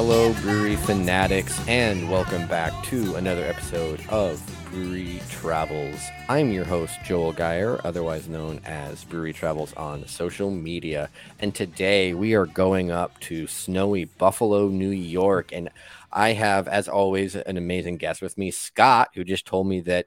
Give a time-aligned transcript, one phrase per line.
[0.00, 4.40] hello, brewery fanatics, and welcome back to another episode of
[4.70, 5.98] Brewery Travels.
[6.28, 11.10] I'm your host, Joel Geyer, otherwise known as Brewery Travels on social media.
[11.40, 15.50] And today we are going up to snowy Buffalo, New York.
[15.52, 15.68] And
[16.12, 20.06] I have, as always, an amazing guest with me, Scott, who just told me that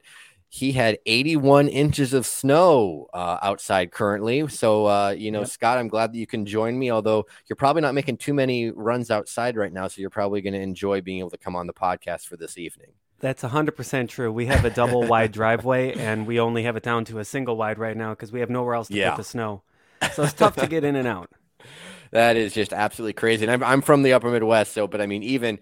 [0.54, 4.46] he had 81 inches of snow uh, outside currently.
[4.48, 5.48] So, uh, you know, yep.
[5.48, 8.70] Scott, I'm glad that you can join me, although you're probably not making too many
[8.70, 9.88] runs outside right now.
[9.88, 12.58] So, you're probably going to enjoy being able to come on the podcast for this
[12.58, 12.88] evening.
[13.18, 14.30] That's 100% true.
[14.30, 17.56] We have a double wide driveway and we only have it down to a single
[17.56, 19.12] wide right now because we have nowhere else to yeah.
[19.12, 19.62] put the snow.
[20.12, 21.30] So, it's tough to get in and out.
[22.10, 23.46] That is just absolutely crazy.
[23.46, 24.74] And I'm, I'm from the upper Midwest.
[24.74, 25.58] So, but I mean, even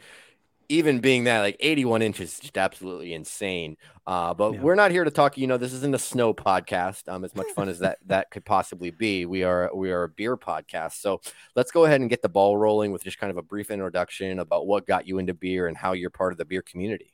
[0.70, 3.76] even being that like 81 inches is just absolutely insane.
[4.06, 4.60] Uh, but yeah.
[4.60, 5.36] we're not here to talk.
[5.36, 7.08] You know, this isn't a snow podcast.
[7.08, 10.08] Um, as much fun as that that could possibly be, we are we are a
[10.08, 11.00] beer podcast.
[11.00, 11.20] So
[11.56, 14.38] let's go ahead and get the ball rolling with just kind of a brief introduction
[14.38, 17.12] about what got you into beer and how you're part of the beer community.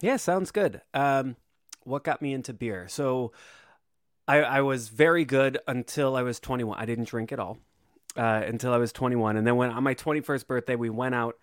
[0.00, 0.82] Yeah, sounds good.
[0.92, 1.36] Um,
[1.84, 2.86] what got me into beer?
[2.88, 3.32] So
[4.28, 6.78] I, I was very good until I was 21.
[6.78, 7.58] I didn't drink at all
[8.16, 11.36] uh, until I was 21, and then when on my 21st birthday, we went out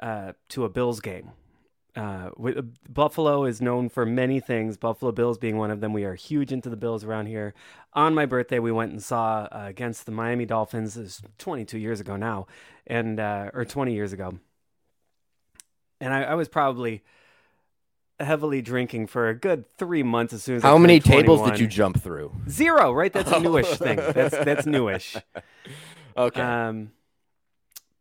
[0.00, 1.30] uh, to a Bills game.
[1.96, 2.30] Uh,
[2.88, 5.92] Buffalo is known for many things, Buffalo Bills being one of them.
[5.92, 7.54] We are huge into the Bills around here.
[7.92, 10.94] On my birthday, we went and saw uh, against the Miami Dolphins.
[10.94, 12.48] This 22 years ago now,
[12.86, 14.38] and uh, or 20 years ago.
[16.00, 17.04] And I, I, was probably
[18.18, 20.32] heavily drinking for a good three months.
[20.32, 22.32] As soon as how many tables did you jump through?
[22.48, 22.92] Zero.
[22.92, 23.96] Right, that's a newish thing.
[23.96, 25.16] That's that's newish.
[26.16, 26.40] Okay.
[26.40, 26.90] Um,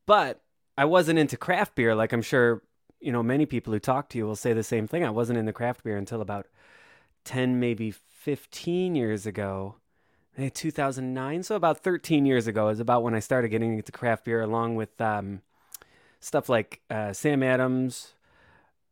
[0.07, 0.42] but
[0.77, 2.63] I wasn't into craft beer like I'm sure
[2.99, 5.03] you know many people who talk to you will say the same thing.
[5.03, 6.47] I wasn't into craft beer until about
[7.25, 9.75] 10 maybe 15 years ago.
[10.35, 14.41] 2009, so about 13 years ago is about when I started getting into craft beer
[14.41, 15.41] along with um,
[16.19, 18.13] stuff like uh, Sam Adams.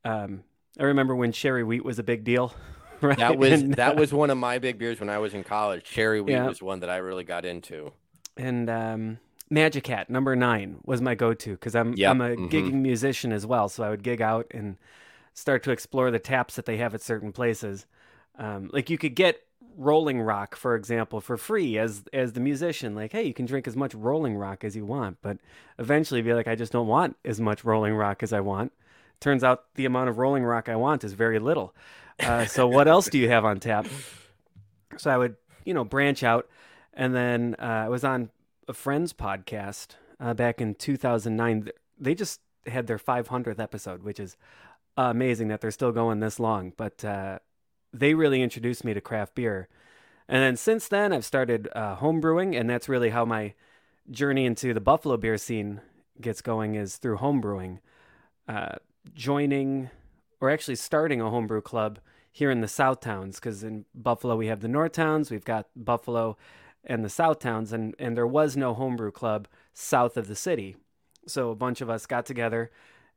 [0.06, 0.44] Um,
[0.80, 2.54] I remember when cherry wheat was a big deal.
[3.02, 3.18] Right?
[3.18, 5.86] That was and, that was one of my big beers when I was in college.
[5.86, 6.48] Cherry wheat yeah.
[6.48, 7.94] was one that I really got into.
[8.38, 9.18] And um,
[9.52, 12.12] Magic Hat number nine was my go-to because I'm yep.
[12.12, 12.48] I'm a mm-hmm.
[12.48, 14.78] gigging musician as well, so I would gig out and
[15.34, 17.86] start to explore the taps that they have at certain places.
[18.38, 19.42] Um, like you could get
[19.76, 22.96] Rolling Rock, for example, for free as as the musician.
[22.96, 25.38] Like, hey, you can drink as much Rolling Rock as you want, but
[25.78, 28.72] eventually be like, I just don't want as much Rolling Rock as I want.
[29.20, 31.76] Turns out the amount of Rolling Rock I want is very little.
[32.22, 33.86] Uh, so what else do you have on tap?
[34.98, 36.50] So I would, you know, branch out,
[36.94, 38.30] and then uh, I was on
[38.72, 41.70] a Friends podcast uh, back in 2009.
[42.00, 44.38] They just had their 500th episode, which is
[44.96, 46.72] amazing that they're still going this long.
[46.78, 47.40] But uh,
[47.94, 49.68] they really introduced me to craft beer.
[50.30, 53.56] And then since then, I've started uh, home brewing, and that's really how my
[54.10, 55.82] journey into the Buffalo beer scene
[56.22, 57.80] gets going is through homebrewing.
[58.48, 58.76] Uh,
[59.14, 59.90] joining,
[60.40, 62.00] or actually starting a homebrew club
[62.32, 65.68] here in the South Towns, because in Buffalo we have the North Towns, we've got
[65.76, 66.38] Buffalo
[66.84, 70.76] and the South Towns, and, and there was no homebrew club south of the city.
[71.28, 72.72] So a bunch of us got together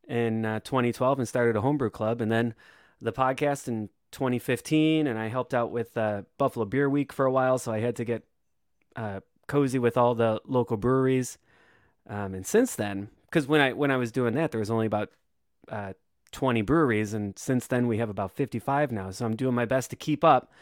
[0.06, 2.54] in uh, 2012 and started a homebrew club, and then
[3.00, 7.32] the podcast in 2015, and I helped out with uh, Buffalo Beer Week for a
[7.32, 8.24] while, so I had to get
[8.96, 11.38] uh, cozy with all the local breweries.
[12.08, 14.86] Um, and since then, because when I when I was doing that, there was only
[14.86, 15.10] about
[15.68, 15.94] uh,
[16.32, 19.10] 20 breweries, and since then we have about 55 now.
[19.10, 20.52] So I'm doing my best to keep up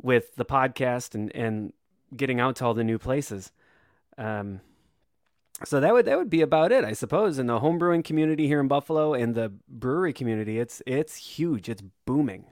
[0.00, 1.72] with the podcast and and
[2.16, 3.52] getting out to all the new places.
[4.18, 4.60] Um,
[5.64, 7.38] so that would that would be about it, I suppose.
[7.38, 11.68] In the homebrewing community here in Buffalo and the brewery community, it's it's huge.
[11.68, 12.46] It's booming.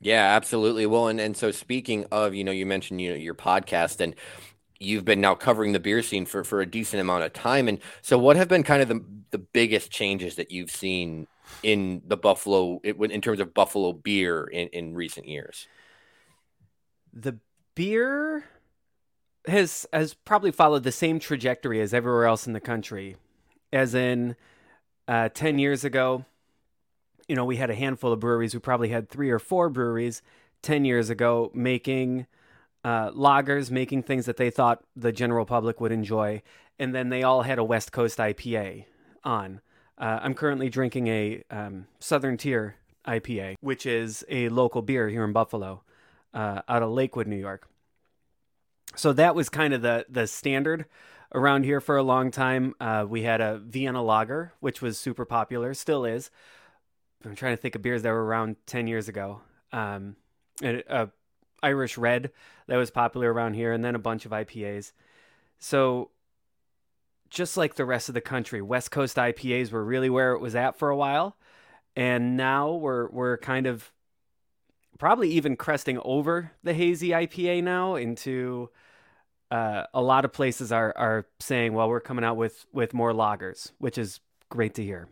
[0.00, 0.86] Yeah, absolutely.
[0.86, 4.14] Well, and and so speaking of, you know, you mentioned you know your podcast and
[4.78, 7.68] you've been now covering the beer scene for for a decent amount of time.
[7.68, 11.26] And so, what have been kind of the the biggest changes that you've seen
[11.62, 15.66] in the Buffalo in terms of Buffalo beer in in recent years?
[17.12, 17.38] The
[17.78, 18.42] beer
[19.46, 23.14] has has probably followed the same trajectory as everywhere else in the country.
[23.72, 24.34] As in,
[25.06, 26.24] uh, ten years ago,
[27.28, 28.52] you know, we had a handful of breweries.
[28.52, 30.22] We probably had three or four breweries
[30.60, 32.26] ten years ago making
[32.82, 36.42] uh, lagers, making things that they thought the general public would enjoy,
[36.80, 38.86] and then they all had a West Coast IPA
[39.22, 39.60] on.
[39.96, 42.74] Uh, I'm currently drinking a um, Southern Tier
[43.06, 45.82] IPA, which is a local beer here in Buffalo
[46.34, 47.68] uh, out of Lakewood, New York.
[48.96, 50.86] So that was kind of the the standard
[51.32, 52.74] around here for a long time.
[52.80, 56.30] Uh, we had a Vienna Lager, which was super popular, still is.
[57.24, 59.40] I'm trying to think of beers that were around ten years ago.
[59.72, 60.16] Um,
[60.62, 61.08] a
[61.62, 62.30] Irish Red
[62.66, 64.92] that was popular around here, and then a bunch of IPAs.
[65.58, 66.10] So
[67.30, 70.54] just like the rest of the country, West Coast IPAs were really where it was
[70.54, 71.36] at for a while,
[71.96, 73.92] and now we're we're kind of
[74.98, 78.70] probably even cresting over the hazy IPA now into
[79.50, 83.12] uh, a lot of places are are saying, well, we're coming out with with more
[83.12, 85.08] lagers, which is great to hear.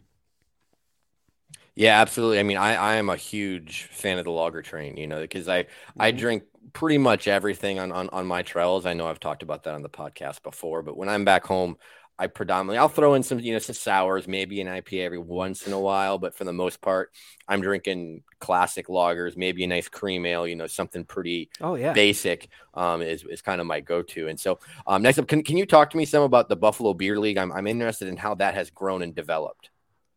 [1.75, 2.41] Yeah, absolutely.
[2.41, 5.49] I mean, I, I am a huge fan of the lager train, you know, because
[5.49, 6.03] I mm-hmm.
[6.03, 8.87] I drink pretty much everything on, on on my travels.
[8.87, 11.77] I know I've talked about that on the podcast before, but when I'm back home,
[12.19, 15.67] I predominantly I'll throw in some you know some sours, maybe an IPA every once
[15.67, 17.13] in a while, but for the most part,
[17.47, 21.93] I'm drinking classic lagers, maybe a nice cream ale, you know, something pretty oh yeah
[21.93, 24.29] basic um, is is kind of my go to.
[24.29, 26.95] And so um, next up, can can you talk to me some about the Buffalo
[26.95, 27.39] Beer League?
[27.39, 29.71] I'm I'm interested in how that has grown and developed.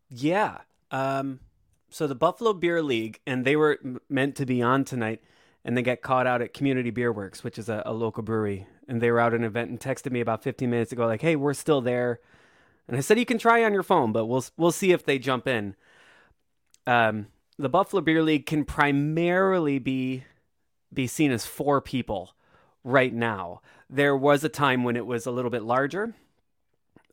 [0.10, 0.60] Yeah.
[0.92, 1.40] Um,
[1.90, 3.80] so the Buffalo Beer League, and they were
[4.10, 5.22] meant to be on tonight,
[5.64, 8.68] and they get caught out at Community Beer Works, which is a, a local brewery
[8.90, 11.22] and they were out at an event and texted me about 15 minutes ago, like,
[11.22, 12.20] "Hey, we're still there."
[12.88, 15.20] And I said you can try on your phone, but we'll we'll see if they
[15.20, 15.76] jump in.
[16.88, 17.28] Um,
[17.58, 20.24] the Buffalo Beer League can primarily be
[20.92, 22.34] be seen as four people
[22.84, 23.62] right now.
[23.90, 26.16] There was a time when it was a little bit larger,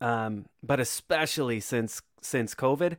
[0.01, 2.97] um, but especially since since COVID,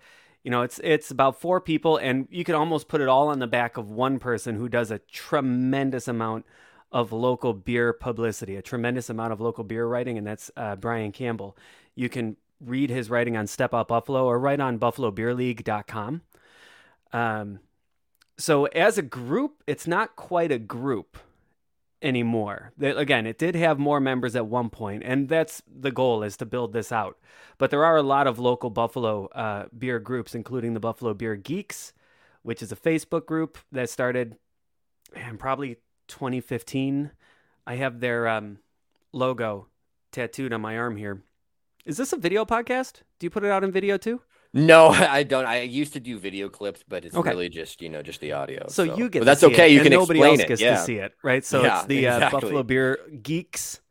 [0.48, 3.40] you know, it's it's about four people, and you can almost put it all on
[3.40, 6.46] the back of one person who does a tremendous amount
[6.90, 11.12] of local beer publicity, a tremendous amount of local beer writing, and that's uh, Brian
[11.12, 11.58] Campbell.
[11.96, 16.22] You can read his writing on Step Out Buffalo or right on buffalobeerleague.com.
[17.12, 17.60] Um,
[18.38, 21.18] so as a group, it's not quite a group
[22.02, 22.74] anymore.
[22.80, 26.46] Again, it did have more members at one point, and that's the goal is to
[26.46, 27.18] build this out.
[27.58, 31.36] But there are a lot of local Buffalo uh, beer groups, including the Buffalo Beer
[31.36, 31.94] Geeks,
[32.44, 34.38] which is a Facebook group that started,
[35.16, 35.78] and probably
[36.08, 37.12] 2015.
[37.66, 38.60] I have their um,
[39.12, 39.68] logo
[40.12, 41.22] tattooed on my arm here.
[41.86, 43.02] Is this a video podcast?
[43.20, 44.22] Do you put it out in video too?
[44.58, 45.46] No, I don't.
[45.46, 47.30] I used to do video clips, but it's okay.
[47.30, 48.66] really just you know just the audio.
[48.68, 48.98] So, so.
[48.98, 49.72] you get but that's okay.
[49.72, 50.48] It, you can nobody else it.
[50.48, 50.78] gets yeah.
[50.78, 51.46] to see it, right?
[51.46, 52.26] So yeah, it's the exactly.
[52.26, 53.82] uh, Buffalo Beer Geeks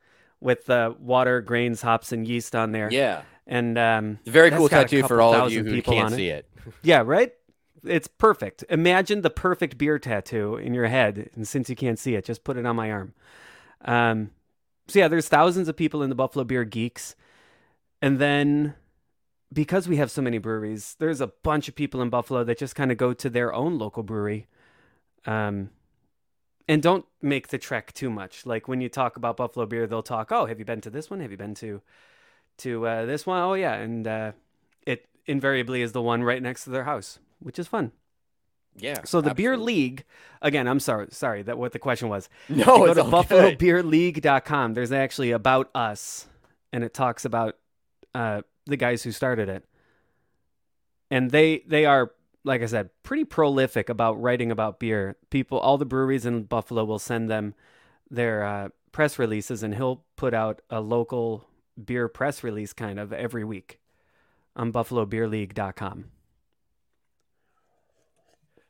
[0.40, 2.90] with uh, water, grains, hops, and yeast on there.
[2.90, 6.50] Yeah, and um, very cool tattoo for all of you who can't see it.
[6.82, 7.32] yeah, right
[7.84, 8.64] it's perfect.
[8.68, 12.42] Imagine the perfect beer tattoo in your head, and since you can't see it, just
[12.42, 13.14] put it on my arm.
[13.84, 14.30] Um,
[14.88, 17.14] so yeah, there's thousands of people in the Buffalo Beer Geeks,
[18.02, 18.74] and then
[19.56, 22.76] because we have so many breweries, there's a bunch of people in Buffalo that just
[22.76, 24.46] kind of go to their own local brewery,
[25.24, 25.70] um,
[26.68, 28.46] and don't make the trek too much.
[28.46, 31.10] Like when you talk about Buffalo beer, they'll talk, "Oh, have you been to this
[31.10, 31.18] one?
[31.18, 31.82] Have you been to
[32.58, 33.42] to uh, this one?
[33.42, 34.32] Oh yeah," and uh,
[34.86, 37.92] it invariably is the one right next to their house which is fun.
[38.78, 39.04] Yeah.
[39.04, 39.34] So the absolutely.
[39.34, 40.04] beer league,
[40.42, 42.28] again, I'm sorry, sorry that what the question was.
[42.48, 44.74] No, you go to buffalobeerleague.com.
[44.74, 46.26] There's actually about us,
[46.72, 47.56] and it talks about
[48.16, 49.64] uh, the guys who started it,
[51.10, 52.12] and they they are
[52.44, 55.16] like I said, pretty prolific about writing about beer.
[55.30, 57.54] People, all the breweries in Buffalo will send them
[58.08, 61.48] their uh, press releases, and he'll put out a local
[61.84, 63.80] beer press release kind of every week
[64.54, 66.06] on buffalobeerleague.com.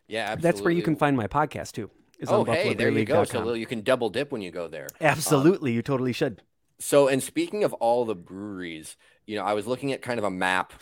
[0.09, 0.43] Yeah, absolutely.
[0.43, 1.91] That's where you can find my podcast too.
[2.19, 3.25] Is oh, hey, there you go.
[3.25, 4.89] So you can double dip when you go there.
[5.03, 6.43] Absolutely, um, you totally should.
[6.79, 10.25] So, and speaking of all the breweries, you know, I was looking at kind of
[10.25, 10.73] a map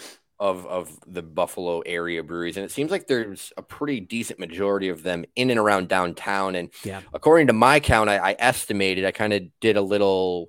[0.41, 4.89] of of the Buffalo area breweries, and it seems like there's a pretty decent majority
[4.89, 6.57] of them in and around downtown.
[6.57, 7.01] And yeah.
[7.13, 10.49] according to my count, I, I estimated, I kind of did a little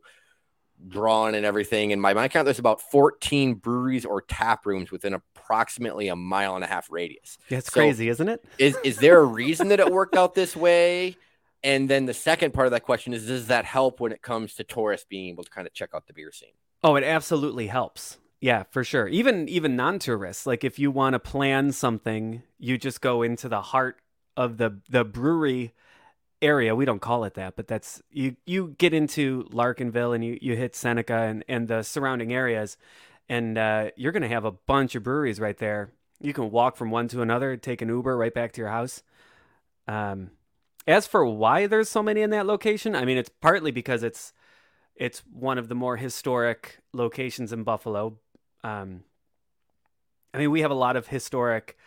[0.87, 5.13] drawing and everything, and by my count, there's about 14 breweries or tap rooms within
[5.13, 7.37] approximately a mile and a half radius.
[7.49, 8.43] Yeah, it's so crazy, isn't it?
[8.57, 11.17] is is there a reason that it worked out this way?
[11.65, 14.53] And then the second part of that question is does that help when it comes
[14.55, 16.53] to tourists being able to kind of check out the beer scene?
[16.83, 18.19] Oh, it absolutely helps.
[18.39, 19.07] Yeah, for sure.
[19.07, 23.61] Even even non-tourists, like if you want to plan something, you just go into the
[23.61, 23.97] heart
[24.37, 25.73] of the the brewery
[26.41, 26.75] area.
[26.75, 30.55] We don't call it that, but that's you you get into Larkinville and you you
[30.55, 32.77] hit Seneca and and the surrounding areas
[33.27, 35.91] and uh, you're going to have a bunch of breweries right there.
[36.21, 39.03] You can walk from one to another, take an Uber right back to your house.
[39.87, 40.31] Um,
[40.87, 44.33] as for why there's so many in that location, I mean, it's partly because it's
[44.95, 48.17] it's one of the more historic locations in Buffalo.
[48.63, 49.03] Um,
[50.33, 51.77] I mean, we have a lot of historic.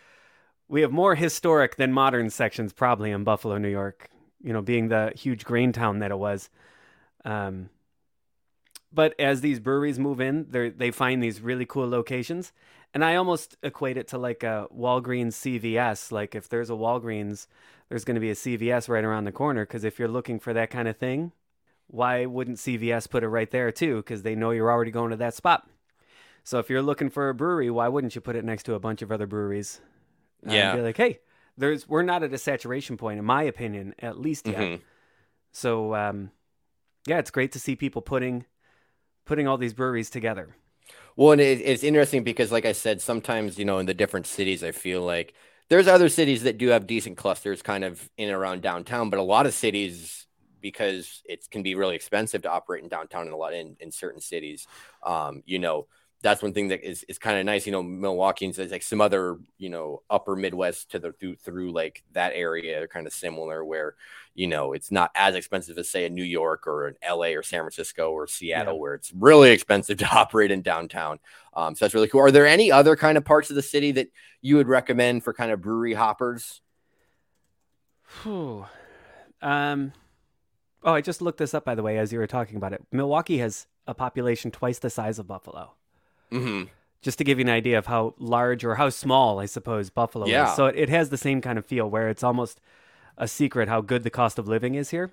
[0.67, 4.09] We have more historic than modern sections probably in Buffalo, New York.
[4.41, 6.49] You know, being the huge grain town that it was.
[7.25, 7.69] Um,
[8.91, 12.51] but as these breweries move in, they they find these really cool locations,
[12.93, 16.11] and I almost equate it to like a Walgreens CVS.
[16.11, 17.47] Like if there's a Walgreens,
[17.89, 19.65] there's going to be a CVS right around the corner.
[19.65, 21.31] Because if you're looking for that kind of thing,
[21.87, 23.97] why wouldn't CVS put it right there too?
[23.97, 25.67] Because they know you're already going to that spot.
[26.43, 28.79] So if you're looking for a brewery, why wouldn't you put it next to a
[28.79, 29.81] bunch of other breweries?
[30.47, 30.75] Uh, yeah.
[30.75, 31.19] Be like, hey,
[31.57, 34.57] there's we're not at a saturation point, in my opinion, at least yet.
[34.57, 34.83] Mm-hmm.
[35.51, 36.31] So um,
[37.05, 38.45] yeah, it's great to see people putting
[39.25, 40.55] putting all these breweries together.
[41.19, 44.25] Well, and it, it's interesting because, like I said, sometimes you know in the different
[44.25, 45.33] cities, I feel like
[45.67, 49.19] there's other cities that do have decent clusters, kind of in and around downtown, but
[49.19, 50.27] a lot of cities
[50.61, 53.91] because it can be really expensive to operate in downtown in a lot in, in
[53.91, 54.65] certain cities.
[55.03, 55.87] Um, you know,
[56.21, 57.65] that's one thing that is, is kind of nice.
[57.65, 61.71] You know, Milwaukee and like some other, you know, upper Midwest to the through through
[61.71, 63.95] like that area are kind of similar where,
[64.35, 67.43] you know, it's not as expensive as say in New York or in LA or
[67.43, 68.79] San Francisco or Seattle, yeah.
[68.79, 71.19] where it's really expensive to operate in downtown.
[71.53, 72.21] Um, so that's really cool.
[72.21, 74.09] Are there any other kind of parts of the city that
[74.41, 76.61] you would recommend for kind of brewery hoppers?
[78.23, 78.65] Whew.
[79.41, 79.93] Um,
[80.83, 82.83] oh, I just looked this up by the way as you were talking about it.
[82.91, 85.75] Milwaukee has a population twice the size of Buffalo.
[86.31, 86.65] Mm-hmm.
[87.01, 90.27] Just to give you an idea of how large or how small, I suppose, Buffalo
[90.27, 90.49] yeah.
[90.49, 90.55] is.
[90.55, 92.59] So it, it has the same kind of feel where it's almost
[93.17, 95.11] a secret how good the cost of living is here.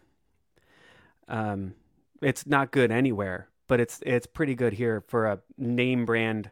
[1.28, 1.75] Um,
[2.23, 6.50] it's not good anywhere, but it's it's pretty good here for a name brand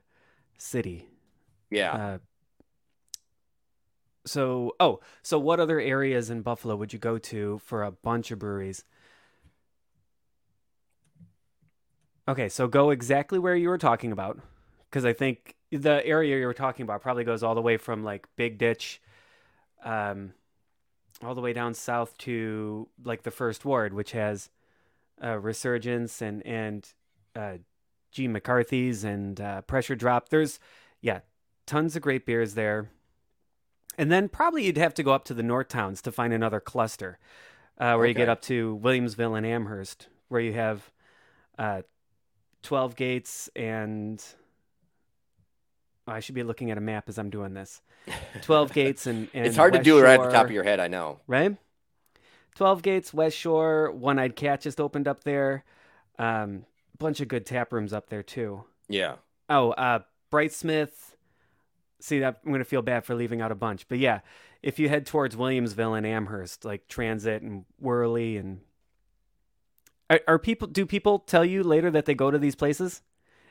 [0.59, 1.09] city.
[1.71, 1.93] Yeah.
[1.93, 2.19] Uh,
[4.27, 8.31] so, oh, so what other areas in Buffalo would you go to for a bunch
[8.31, 8.85] of breweries?
[12.27, 14.41] Okay, so go exactly where you were talking about
[14.95, 18.05] because I think the area you were talking about probably goes all the way from
[18.05, 19.03] like Big Ditch,
[19.85, 20.35] um,
[21.21, 24.51] all the way down south to like the First Ward, which has
[25.21, 26.89] uh, Resurgence and and
[27.35, 27.55] uh,
[28.13, 30.29] G McCarthy's and uh, Pressure Drop.
[30.29, 30.61] There's
[31.01, 31.21] yeah,
[31.67, 32.89] tons of great beers there.
[33.99, 36.61] And then probably you'd have to go up to the North Towns to find another
[36.61, 37.19] cluster,
[37.79, 38.09] uh, where okay.
[38.11, 40.93] you get up to Williamsville and Amherst, where you have
[41.59, 41.83] uh,
[42.63, 44.25] 12 gates and
[46.07, 47.81] I should be looking at a map as I'm doing this.
[48.43, 50.53] Twelve gates and, and it's hard West to do it right at the top of
[50.53, 50.81] your head.
[50.81, 51.57] I know, right?
[52.55, 55.65] Twelve gates, West Shore, One Eyed Cat just opened up there.
[56.19, 56.67] Um,
[56.99, 58.65] bunch of good tap rooms up there too.
[58.89, 59.17] Yeah.
[59.49, 60.01] Oh, uh,
[60.33, 60.91] Britesmith.
[62.01, 64.21] See that I'm gonna feel bad for leaving out a bunch, but yeah,
[64.63, 68.61] if you head towards Williamsville and Amherst, like Transit and Worley and
[70.11, 73.03] are, are people do people tell you later that they go to these places?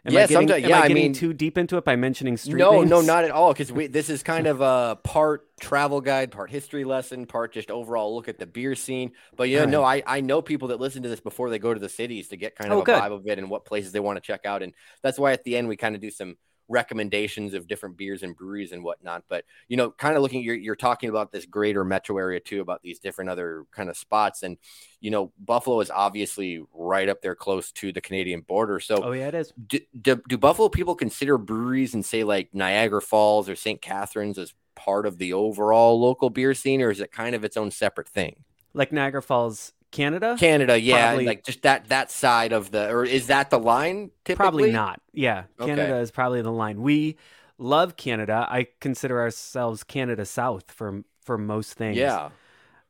[0.06, 2.58] Am yeah, I getting, yeah, I, I mean, too deep into it by mentioning street
[2.58, 2.90] no, names?
[2.90, 3.54] No, not at all.
[3.54, 8.14] Because this is kind of a part travel guide, part history lesson, part just overall
[8.14, 9.14] look at the beer scene.
[9.38, 9.70] But yeah, right.
[9.70, 12.28] no, I, I know people that listen to this before they go to the cities
[12.30, 13.02] to get kind of oh, a good.
[13.02, 14.62] vibe of it and what places they want to check out.
[14.62, 16.36] And that's why at the end we kind of do some
[16.70, 19.24] recommendations of different beers and breweries and whatnot.
[19.28, 22.62] But you know, kind of looking, you're you're talking about this greater metro area too,
[22.62, 24.58] about these different other kind of spots, and
[25.00, 28.80] you know, Buffalo is obviously right up there, close to the Canadian border.
[28.80, 29.54] So, oh yeah, it is.
[29.68, 33.82] Do, do, do Buffalo people consider breweries and say like Niagara Falls or St.
[33.82, 37.58] Catharines as part of the overall local beer scene, or is it kind of its
[37.58, 38.44] own separate thing?
[38.74, 40.36] Like Niagara Falls Canada?
[40.38, 44.12] Canada, yeah, probably, like just that that side of the or is that the line
[44.26, 44.36] typically?
[44.36, 45.00] Probably not.
[45.14, 45.44] Yeah.
[45.60, 46.02] Canada okay.
[46.02, 46.82] is probably the line.
[46.82, 47.16] We
[47.58, 48.46] love Canada.
[48.50, 51.98] I consider ourselves Canada South for for most things.
[51.98, 52.32] Yeah.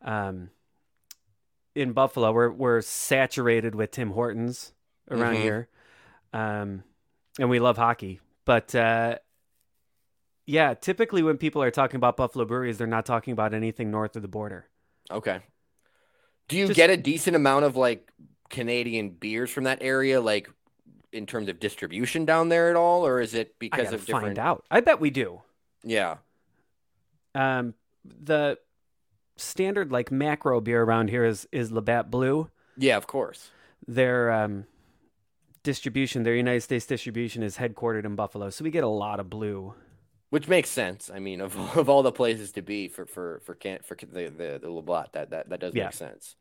[0.02, 0.50] Um
[1.76, 4.74] in Buffalo, we're we're saturated with Tim Hortons
[5.12, 5.44] around mm-hmm.
[5.44, 5.68] here.
[6.32, 6.84] Um
[7.38, 8.22] and we love hockey.
[8.46, 9.18] But uh
[10.46, 14.16] yeah, typically when people are talking about Buffalo breweries, they're not talking about anything north
[14.16, 14.68] of the border.
[15.12, 15.42] Okay.
[16.48, 18.12] Do you Just, get a decent amount of like
[18.50, 20.50] Canadian beers from that area, like
[21.12, 24.26] in terms of distribution down there at all, or is it because of different?
[24.26, 24.66] Find out.
[24.70, 25.42] I bet we do.
[25.84, 26.18] Yeah.
[27.36, 27.74] Um,
[28.04, 28.58] the
[29.38, 32.50] standard like macro beer around here is is Labatt Blue.
[32.78, 33.52] Yeah, of course.
[33.88, 34.66] Their um,
[35.64, 39.30] distribution, their United States distribution, is headquartered in Buffalo, so we get a lot of
[39.30, 39.74] blue
[40.34, 41.12] which makes sense.
[41.14, 44.30] I mean, of of all the places to be for for for can for the
[44.36, 45.86] the, the Labatt, that that that does yeah.
[45.86, 46.36] make sense.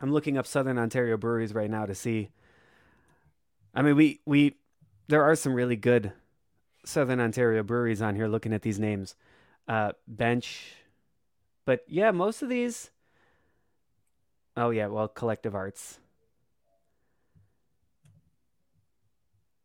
[0.00, 2.30] I'm looking up Southern Ontario breweries right now to see.
[3.74, 4.54] I mean, we we
[5.08, 6.12] there are some really good
[6.84, 8.28] Southern Ontario breweries on here.
[8.28, 9.16] Looking at these names,
[9.66, 10.76] uh, Bench,
[11.64, 12.92] but yeah, most of these.
[14.56, 15.98] Oh yeah, well, Collective Arts.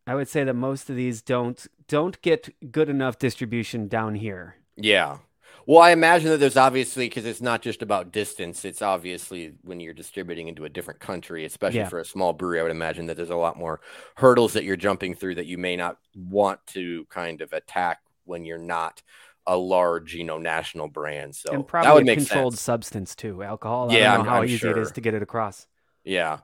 [0.10, 4.56] I would say that most of these don't don't get good enough distribution down here.
[4.75, 5.20] Yeah.
[5.68, 8.66] Well, I imagine that there's obviously because it's not just about distance.
[8.66, 11.89] It's obviously when you're distributing into a different country, especially yeah.
[11.89, 12.60] for a small brewery.
[12.60, 13.82] I would imagine that there's a lot more
[14.16, 18.46] hurdles that you're jumping through that you may not want to kind of attack when
[18.46, 19.04] you're not
[19.46, 21.36] a large, you know, national brand.
[21.36, 22.62] So and probably that would a make controlled sense.
[22.62, 23.92] substance too, alcohol.
[23.92, 24.72] I yeah, don't know I'm, how I'm easy sure.
[24.72, 25.68] it is to get it across.
[26.04, 26.39] Yeah.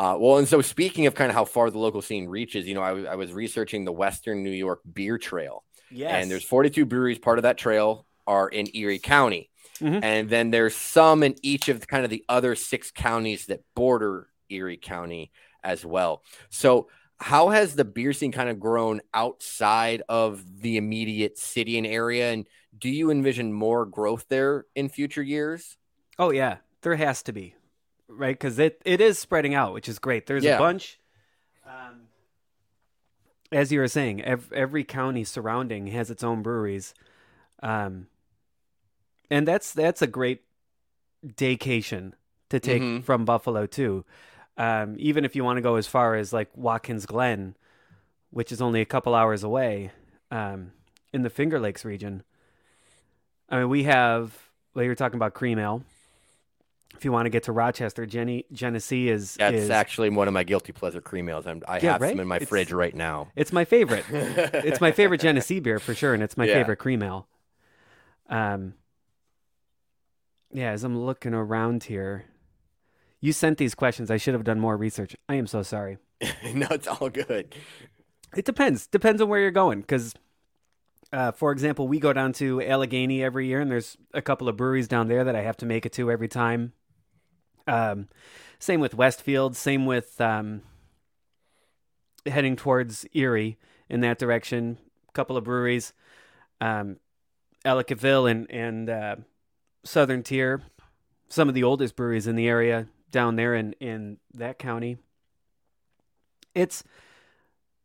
[0.00, 2.74] Uh, well, and so speaking of kind of how far the local scene reaches, you
[2.74, 5.62] know, I, I was researching the Western New York Beer Trail.
[5.90, 6.12] Yes.
[6.14, 7.18] And there's 42 breweries.
[7.18, 9.50] Part of that trail are in Erie County.
[9.78, 10.02] Mhm.
[10.02, 13.60] And then there's some in each of the, kind of the other six counties that
[13.74, 16.22] border Erie County as well.
[16.48, 16.88] So,
[17.18, 22.32] how has the beer scene kind of grown outside of the immediate city and area?
[22.32, 22.46] And
[22.78, 25.76] do you envision more growth there in future years?
[26.18, 27.54] Oh yeah, there has to be,
[28.10, 28.34] right?
[28.34, 30.26] Because it, it is spreading out, which is great.
[30.26, 30.56] There's Yeah.
[30.56, 30.98] a bunch.
[31.66, 32.02] Um,
[33.52, 36.94] as you were saying, every, every county surrounding has its own breweries,
[37.62, 38.06] um,
[39.30, 40.42] and that's that's a great
[41.26, 42.12] daycation
[42.48, 43.04] to take Mhm.
[43.04, 44.04] from Buffalo too.
[44.56, 47.56] Um, even if you want to go as far as like Watkins Glen,
[48.30, 49.90] which is only a couple hours away,
[50.30, 50.72] um,
[51.12, 52.22] in the Finger Lakes region.
[53.48, 54.36] I mean, we have.
[54.74, 55.82] Well, you were talking about cream ale.
[56.96, 60.34] If you want to get to Rochester, Genny Genesee is That's is actually one of
[60.34, 61.46] my guilty pleasure cream ales.
[61.46, 62.10] I'm, I Yeah, have right?
[62.10, 63.28] some in my It's- fridge right now.
[63.36, 64.04] it's my favorite.
[64.10, 66.54] it's my favorite Genesee beer for sure, and it's my Yeah.
[66.54, 67.26] favorite cream ale.
[68.28, 68.74] Um,
[70.52, 72.24] yeah, as I'm looking around here,
[73.20, 74.10] you sent these questions.
[74.10, 75.16] I should have done more research.
[75.28, 75.98] I am so sorry.
[76.54, 77.54] no, it's all good.
[78.36, 78.86] It depends.
[78.86, 79.80] Depends on where you're going.
[79.80, 80.14] Because,
[81.12, 84.56] uh, for example, we go down to Allegheny every year, and there's a couple of
[84.56, 86.72] breweries down there that I have to make it to every time.
[87.66, 88.08] Um,
[88.58, 89.56] same with Westfield.
[89.56, 90.62] Same with um,
[92.26, 94.78] heading towards Erie in that direction.
[95.08, 95.92] A couple of breweries,
[96.60, 96.98] um,
[97.64, 99.16] Ellicottville and and uh,
[99.84, 100.62] Southern Tier.
[101.28, 104.98] Some of the oldest breweries in the area down there in in that county.
[106.54, 106.84] It's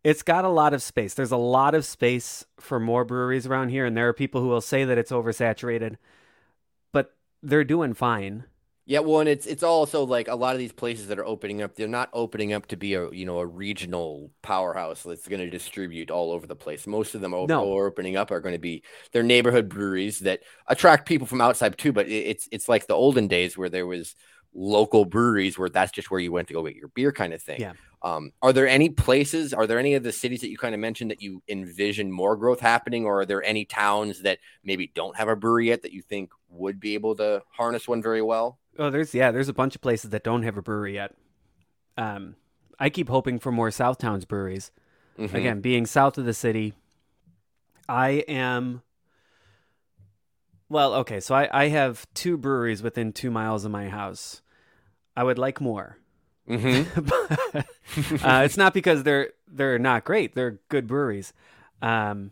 [0.03, 1.15] it's got a lot of space.
[1.15, 4.47] There's a lot of space for more breweries around here, and there are people who
[4.47, 5.95] will say that it's oversaturated,
[6.91, 8.45] but they're doing fine.
[8.87, 11.63] Yeah, well, and it's it's also like a lot of these places that are opening
[11.63, 15.39] up, they're not opening up to be a you know a regional powerhouse that's going
[15.41, 16.85] to distribute all over the place.
[16.85, 17.75] Most of them o- No.
[17.75, 21.75] are opening up are going to be their neighborhood breweries that attract people from outside
[21.79, 21.93] too.
[21.93, 24.15] But it's it's like the olden days where there was
[24.53, 27.41] local breweries where that's just where you went to go get your beer kind of
[27.41, 27.61] thing.
[27.61, 27.73] Yeah.
[28.05, 29.51] Um, are there any places?
[29.51, 32.35] Are there any of the cities that you kind of mentioned that you envision more
[32.35, 35.91] growth happening, or are there any towns that maybe don't have a brewery yet that
[35.91, 38.59] you think would be able to harness one very well?
[38.77, 41.15] Oh, there's yeah, there's a bunch of places that don't have a brewery yet.
[41.97, 42.35] Um,
[42.79, 44.69] I keep hoping for more South Towns breweries.
[45.17, 45.33] Mhm.
[45.33, 46.73] Again, being south of the city,
[47.89, 48.83] I am.
[50.69, 54.43] Well, okay, so I, I have two breweries within two miles of my house.
[55.17, 55.97] I would like more.
[56.49, 56.85] Mhm.
[58.21, 60.35] but, uh, it's not because they're they're not great.
[60.35, 61.33] They're good breweries.
[61.81, 62.31] Um,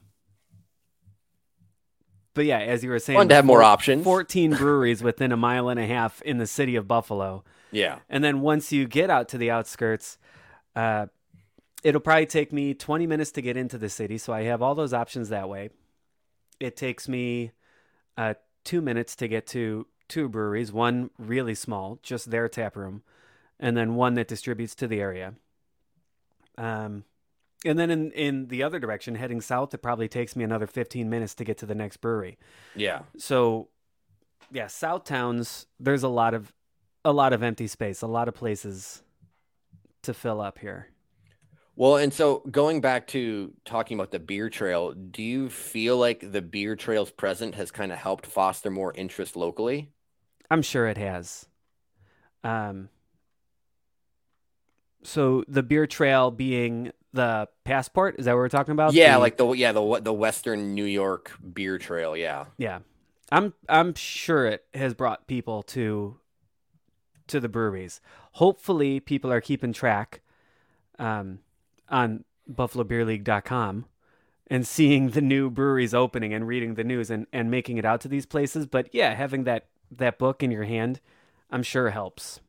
[2.34, 4.04] but yeah, as you were saying, Fun to have more options.
[4.04, 7.44] 14 breweries within a mile and a half in the city of Buffalo.
[7.72, 8.00] Yeah.
[8.10, 10.18] And then once you get out to the outskirts,
[10.76, 11.08] uh,
[11.84, 14.18] it'll probably take me 20 minutes to get into the city.
[14.18, 15.70] So I have all those options that way.
[16.60, 17.52] It takes me
[18.18, 23.04] uh, two minutes to get to two breweries, one really small, just their tap room,
[23.64, 25.34] and then one that distributes to the area.
[26.58, 27.06] Um,
[27.66, 31.10] and then in, in the other direction, heading south, it probably takes me another 15
[31.10, 32.38] minutes to get to the next brewery.
[32.76, 33.04] Yeah.
[33.18, 33.70] So,
[34.52, 35.66] yeah, South Towns.
[35.80, 36.54] There's a lot of
[37.06, 39.02] a lot of empty space, a lot of places
[40.04, 40.90] to fill up here.
[41.76, 46.32] Well, and so going back to talking about the beer trail, do you feel like
[46.32, 49.90] the beer trail's present has kind of helped foster more interest locally?
[50.52, 51.48] I'm sure it has.
[52.44, 52.90] Um.
[55.04, 58.94] So the beer trail being the passport is that what we're talking about?
[58.94, 62.16] yeah, The- like the yeah the the Western New York beer trail.
[62.18, 62.46] Yeah.
[62.58, 62.80] yeah.
[63.32, 66.18] I'm I'm sure it has brought people to
[67.28, 68.02] to the breweries.
[68.34, 70.22] Hopefully, people are keeping track
[71.00, 71.40] um,
[71.90, 73.86] on BuffaloBeerLeague.com
[74.48, 78.02] and seeing the new breweries opening and reading the news and, and making it out
[78.02, 78.66] to these places.
[78.66, 81.00] But yeah, having that that book in your hand,
[81.50, 82.40] I'm sure helps.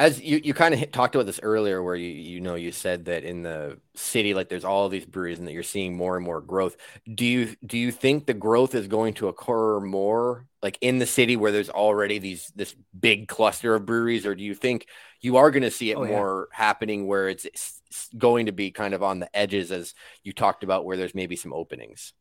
[0.00, 3.04] As you, you kind of talked about this earlier, where you you know you said
[3.04, 6.24] that in the city, like there's all these breweries, and that you're seeing more and
[6.24, 6.76] more growth.
[7.14, 11.06] Do you do you think the growth is going to occur more like in the
[11.06, 14.86] city where there's already these this big cluster of breweries, or do you think
[15.20, 16.16] you are going to see it Oh, yeah.
[16.16, 19.94] more happening where it's, it's it's going to be kind of on the edges, as
[20.24, 22.14] you talked about, where there's maybe some openings?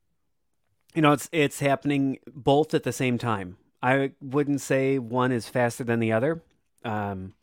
[0.96, 3.58] You know, it's it's happening both at the same time.
[3.82, 6.44] I wouldn't say one is faster than the other.
[6.84, 7.34] Um,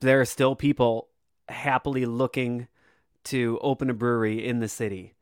[0.00, 1.08] there are still people
[1.48, 2.68] happily looking
[3.24, 5.14] to open a brewery in the city.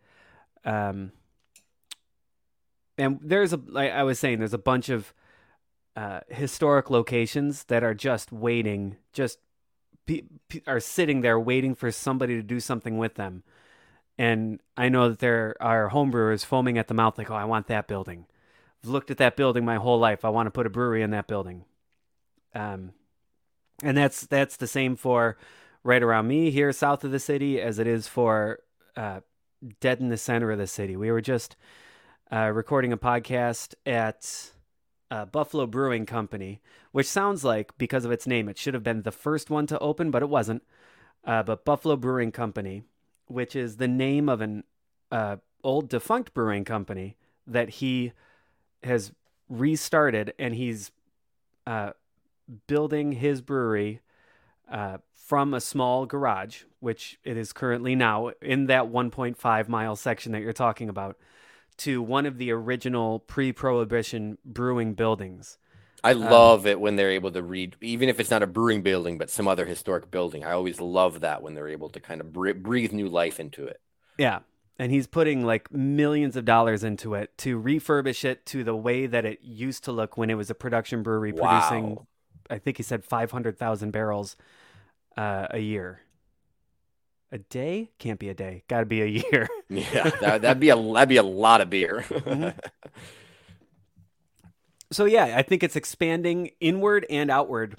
[0.65, 1.13] Um,
[2.97, 5.13] and there's a, like I was saying, there's a bunch of
[5.97, 9.39] uh, historic locations that are just waiting, just
[10.67, 13.43] are sitting there waiting for somebody to do something with them.
[14.19, 17.67] And I know that there are homebrewers foaming at the mouth, like, "Oh, I want
[17.67, 18.27] that building.
[18.83, 20.25] I've looked at that building my whole life.
[20.25, 21.65] I want to put a brewery in that building."
[22.55, 22.93] Um,
[23.83, 25.37] and that's that's the same for
[25.83, 28.61] right around me here south of the city as it is for
[28.97, 29.21] uh,
[29.81, 30.97] dead in the center of the city.
[30.97, 31.57] We were just
[32.33, 34.51] uh, recording a podcast at
[35.11, 36.61] uh, Buffalo Brewing Company,
[36.93, 39.79] which sounds like, because of its name, it should have been the first one to
[39.79, 40.63] open, but it wasn't.
[41.25, 42.83] Uh, but Buffalo Brewing Company,
[43.27, 44.65] which is the name of an
[45.11, 48.13] uh, old defunct brewing company that he
[48.83, 49.13] has
[49.49, 50.91] restarted, and he's
[51.67, 51.91] uh,
[52.67, 54.01] building his brewery
[54.71, 60.33] uh, from a small garage, which it is currently now in that 1.5 mile section
[60.33, 61.17] that you're talking about
[61.77, 65.59] to one of the original pre-prohibition brewing buildings.
[66.03, 68.47] I um, love um, it when they're able to read, even if it's not a
[68.47, 70.45] brewing building, but some other historic building.
[70.45, 73.81] I always love that when they're able to kind of breathe new life into it.
[74.19, 74.41] Yeah.
[74.79, 79.07] And he's putting like millions of dollars into it to refurbish it to the way
[79.07, 81.61] that it used to look when it was a production brewery wow.
[81.61, 82.07] producing,
[82.51, 84.37] I think he said 500,000 barrels
[85.17, 86.01] uh, a year.
[87.33, 87.91] A day?
[87.99, 88.63] Can't be a day.
[88.69, 89.49] Got to be a year.
[89.69, 92.05] Yeah that, would be a that'd be a lot of beer.
[92.09, 92.57] Mm-hmm.
[94.93, 97.77] so yeah i think it's expanding inward and outward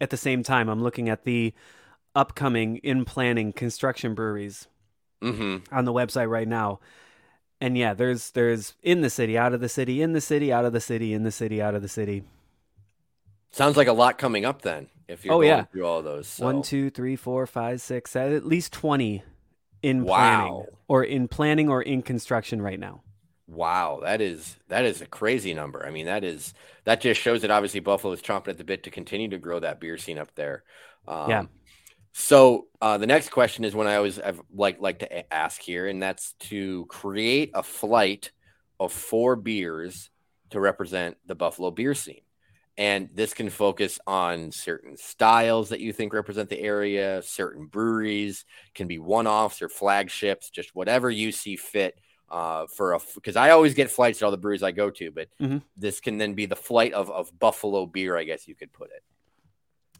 [0.00, 0.68] at the same time.
[0.68, 1.54] I'm looking at the
[2.14, 4.68] upcoming in planning construction breweries
[5.22, 5.74] mm-hmm.
[5.74, 6.80] on the website right now.
[7.60, 10.64] And yeah there's there's in the city out of the city in the city out
[10.64, 12.24] of the city in the city out of the city
[13.52, 15.64] sounds like a lot coming up then if you're oh, yeah.
[15.64, 16.26] through all those.
[16.26, 16.44] So.
[16.44, 19.22] One, two, three, four, five, six, at least twenty
[19.82, 20.14] in wow.
[20.16, 23.02] planning or in planning or in construction right now.
[23.46, 25.86] Wow, that is that is a crazy number.
[25.86, 28.84] I mean, that is that just shows that obviously Buffalo is chomping at the bit
[28.84, 30.64] to continue to grow that beer scene up there.
[31.06, 31.44] Um, yeah.
[32.12, 35.86] So uh, the next question is one I always I've like like to ask here,
[35.86, 38.30] and that's to create a flight
[38.80, 40.10] of four beers
[40.50, 42.22] to represent the Buffalo beer scene
[42.78, 48.44] and this can focus on certain styles that you think represent the area certain breweries
[48.74, 51.98] can be one-offs or flagships just whatever you see fit
[52.30, 55.10] uh, for a because i always get flights at all the breweries i go to
[55.10, 55.58] but mm-hmm.
[55.76, 58.90] this can then be the flight of, of buffalo beer i guess you could put
[58.90, 59.02] it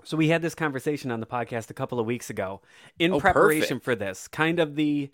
[0.04, 2.62] so we had this conversation on the podcast a couple of weeks ago
[2.98, 3.84] in oh, preparation perfect.
[3.84, 5.10] for this kind of the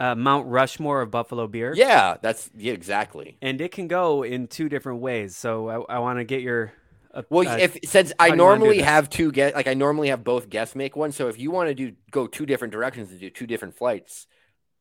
[0.00, 1.74] uh, Mount Rushmore of Buffalo beer.
[1.76, 3.36] Yeah, that's yeah, exactly.
[3.42, 5.36] And it can go in two different ways.
[5.36, 6.72] So I, I want to get your.
[7.12, 10.48] Uh, well, uh, if since I normally have two get like I normally have both
[10.48, 11.12] guests make one.
[11.12, 14.26] So if you want to do go two different directions and do two different flights,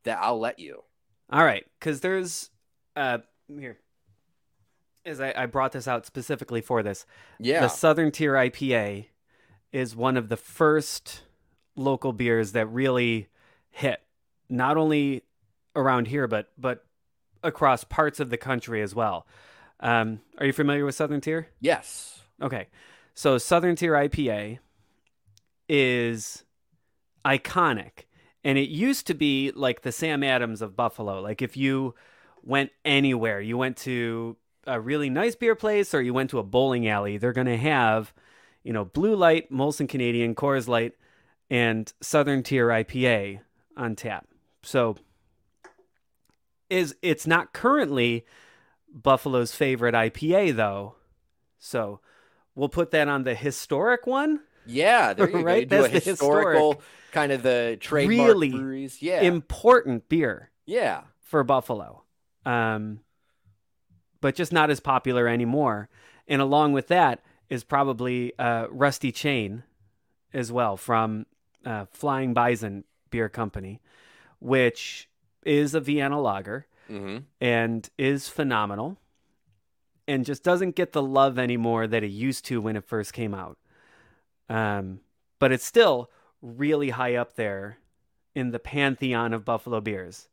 [0.06, 0.84] that I'll let you.
[1.30, 2.50] All right, because there's
[2.96, 3.78] uh here.
[5.06, 7.06] As I, I brought this out specifically for this.
[7.40, 7.62] Yeah.
[7.62, 9.08] The Southern Tier IPA
[9.72, 11.24] is one of the first
[11.76, 13.28] local beers that really
[13.72, 14.02] hit
[14.50, 15.24] not only
[15.76, 16.86] around here but but
[17.44, 19.26] across parts of the country as well.
[19.80, 21.48] Um, are you familiar with Southern Tier?
[21.62, 22.22] Yes.
[22.42, 22.68] Okay.
[23.14, 24.60] So Southern Tier IPA
[25.68, 26.44] is
[27.26, 28.06] iconic.
[28.44, 31.22] And it used to be like the Sam Adams of Buffalo.
[31.22, 31.96] Like if you
[32.44, 36.44] went anywhere, you went to a really nice beer place or you went to a
[36.44, 38.14] bowling alley, they're going to have,
[38.64, 40.94] you know, Blue Light, Molson Canadian, Coors Light,
[41.50, 43.42] and Southern Tier IPA
[43.76, 44.28] on tap.
[44.64, 44.98] So
[46.70, 48.26] is it's not currently
[48.94, 50.96] Buffalo's favorite IPA though.
[51.58, 52.00] So
[52.56, 54.42] we'll put that on the historic one.
[54.66, 55.68] Yeah, there you right?
[55.68, 55.78] go.
[55.78, 59.02] You That's the historical historic, kind of the trademark really breweries.
[59.02, 59.22] Yeah.
[59.22, 60.52] Important beer.
[60.66, 61.04] Yeah.
[61.22, 62.04] For Buffalo.
[62.46, 63.02] Um
[64.22, 65.90] but just not as popular anymore.
[66.28, 69.64] And along with that is probably uh, Rusty Chain
[70.34, 71.26] as well from
[71.66, 73.82] uh, Flying Bison Beer Company
[74.40, 75.10] which
[75.44, 77.20] is a Vienna lager mm-hmm.
[77.40, 78.98] and is phenomenal
[80.08, 83.34] and just doesn't get the love anymore that it used to when it first came
[83.34, 83.58] out.
[84.50, 85.02] Um,
[85.38, 86.10] but it's still
[86.42, 87.78] really high up there
[88.34, 90.28] in the pantheon of Buffalo beers.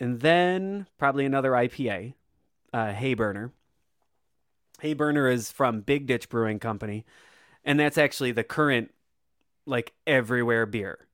[0.00, 2.14] And then probably another IPA,
[2.72, 3.52] uh, Hayburner.
[4.82, 7.04] Hayburner is from Big Ditch Brewing Company,
[7.64, 8.92] and that's actually the current,
[9.64, 11.06] like everywhere beer.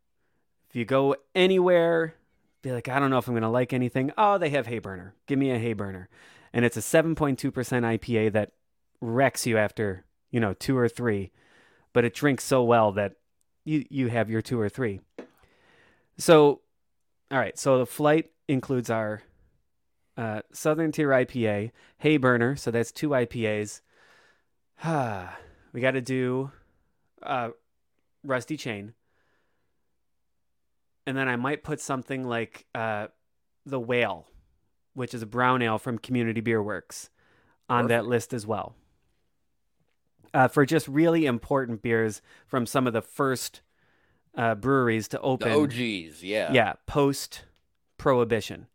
[0.69, 2.15] If you go anywhere,
[2.63, 4.13] be like, I don't know if I'm going to like anything.
[4.19, 5.13] Oh, they have Hayburner.
[5.27, 6.07] Give me a Hayburner.
[6.53, 8.53] And it's a 7.2% IPA that
[9.01, 11.31] wrecks you after, you know, two or three,
[11.93, 13.15] but it drinks so well that
[13.65, 15.01] you, you have your two or three.
[16.17, 16.61] So,
[17.31, 17.59] all right.
[17.59, 19.23] So the flight includes our
[20.17, 21.71] uh, Southern Tier IPA,
[22.03, 22.59] Hayburner.
[22.59, 23.81] So that's two IPAs.
[25.71, 26.51] We got to do
[27.23, 27.51] uh,
[28.25, 28.95] Rusty Chain.
[31.09, 33.07] And then I might put something like uh,
[33.65, 34.27] the Whale,
[34.93, 37.09] which is a brown ale from Community Beer Works,
[37.67, 37.89] on Perfect.
[37.89, 38.75] that list as well.
[40.35, 43.63] Uh, for just really important beers from some of the first
[44.37, 45.51] uh, breweries to open.
[45.51, 46.53] The OGs, yeah.
[46.53, 47.45] Yeah, post
[47.97, 48.67] Prohibition.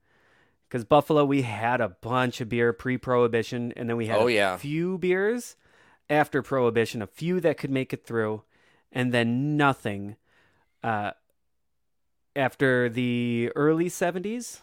[0.68, 4.28] Because Buffalo, we had a bunch of beer pre Prohibition, and then we had oh,
[4.28, 4.58] a yeah.
[4.58, 5.56] few beers
[6.10, 8.42] after Prohibition, a few that could make it through,
[8.92, 10.16] and then nothing
[10.84, 11.12] uh,
[12.36, 14.60] after the early 70s.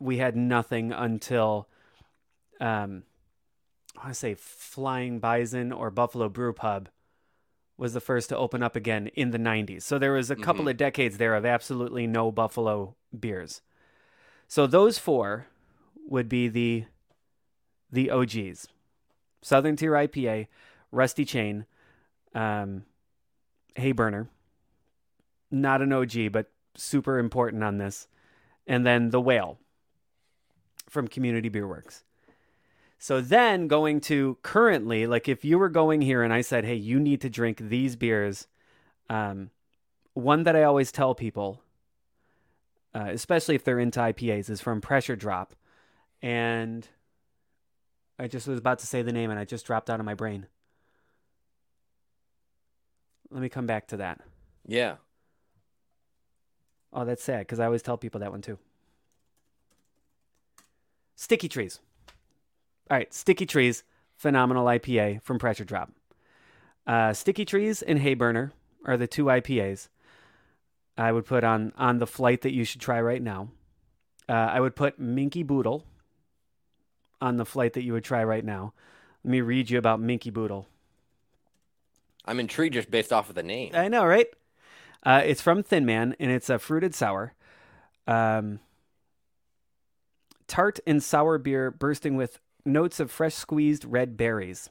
[0.00, 1.68] We had nothing until,
[2.60, 3.02] um,
[3.96, 6.88] I want to say Flying Bison or Buffalo Brew Pub
[7.76, 9.82] was the first to open up again in the 90s.
[9.82, 10.70] So there was a couple mm-hmm.
[10.70, 13.60] of decades there of absolutely no Buffalo beers.
[14.48, 15.46] So those four
[16.08, 16.84] would be the
[17.90, 18.68] the OGs.
[19.40, 20.48] Southern Tier IPA,
[20.90, 21.64] Rusty Chain,
[22.34, 22.84] um,
[23.76, 24.28] Hayburner.
[25.50, 28.08] Not an OG, but super important on this.
[28.66, 29.58] And then the Whale
[30.88, 32.04] from Community Beer Works.
[32.98, 36.74] So then going to currently, like if you were going here and I said, hey,
[36.74, 38.48] you need to drink these beers,
[39.08, 39.50] um,
[40.14, 41.62] one that I always tell people,
[42.94, 45.54] uh, especially if they're into IPAs, is from Pressure Drop.
[46.20, 46.88] And
[48.18, 50.14] I just was about to say the name and I just dropped out of my
[50.14, 50.46] brain.
[53.30, 54.20] Let me come back to that.
[54.66, 54.96] Yeah.
[56.92, 58.58] Oh, that's sad because I always tell people that one too.
[61.16, 61.80] Sticky Trees.
[62.90, 63.84] All right, Sticky Trees,
[64.16, 65.90] phenomenal IPA from Pressure Drop.
[66.86, 68.52] Uh, Sticky Trees and Hayburner
[68.84, 69.88] are the two IPAs
[70.96, 73.48] I would put on on the flight that you should try right now.
[74.28, 75.84] Uh, I would put Minkey Boodle
[77.20, 78.72] on the flight that you would try right now.
[79.24, 80.66] Let me read you about Minkey Boodle.
[82.24, 83.72] I'm intrigued just based off of the name.
[83.74, 84.26] I know, right?
[85.04, 87.34] Uh, it's from Thin Man, and it's a fruited sour.
[88.06, 88.60] Um,
[90.48, 94.70] tart and sour beer bursting with notes of fresh squeezed red berries.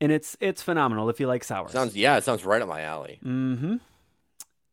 [0.00, 1.72] And it's it's phenomenal if you like sours.
[1.72, 3.18] Sounds yeah, it sounds right up my alley.
[3.24, 3.76] Mm-hmm.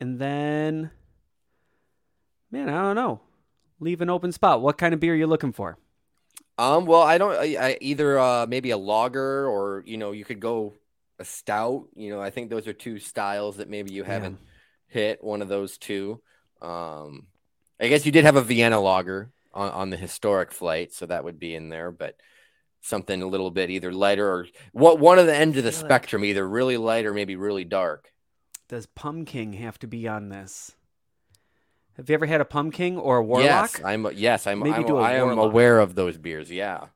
[0.02, 0.92] And then
[2.52, 3.22] man, I don't know.
[3.80, 4.62] Leave an open spot.
[4.62, 5.78] What kind of beer are you looking for?
[6.58, 10.26] Um, well, I don't I, I, either uh maybe a lager or you know, you
[10.26, 10.74] could go
[11.19, 11.88] a stout.
[11.95, 15.02] You know, I think those are two styles that maybe you haven't yeah.
[15.02, 16.21] hit one of those two.
[16.62, 17.28] Um
[17.80, 21.23] I guess you did have a Vienna lager on, on the historic flight, so that
[21.23, 22.15] would be in there, but
[22.82, 26.21] something a little bit either lighter or what one of the end of the spectrum,
[26.21, 26.30] like...
[26.30, 28.12] either really light or maybe really dark.
[28.67, 30.71] Does Pumking have to be on this?
[31.97, 33.45] Have you ever had a Pumking or a Warlock?
[33.45, 34.08] Yes, I'm.
[34.15, 34.60] Yes, I'm.
[34.60, 36.49] Maybe I'm, do a I am aware of those beers.
[36.49, 36.88] Yeah,